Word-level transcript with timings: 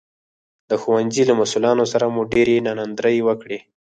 د 0.69 0.71
ښوونځي 0.81 1.23
له 1.29 1.33
مسوولانو 1.39 1.83
سره 1.93 2.05
مو 2.13 2.21
ډېرې 2.33 2.55
ناندرۍ 2.67 3.17
وکړې 3.27 3.59